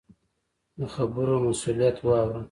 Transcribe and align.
د 0.79 0.81
خبرو 0.95 1.35
مسؤلیت 1.47 1.97
واوره. 2.01 2.39